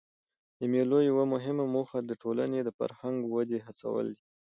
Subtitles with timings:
[0.59, 4.23] د مېلو یوه مهمه موخه د ټولني د فرهنګي ودي هڅول دي.